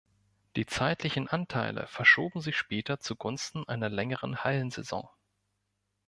Die 0.55 0.65
zeitlichen 0.65 1.27
Anteile 1.27 1.85
verschoben 1.85 2.41
sich 2.41 2.57
später 2.57 2.99
zugunsten 2.99 3.67
einer 3.67 3.87
längeren 3.87 4.43
Hallensaison. 4.43 5.07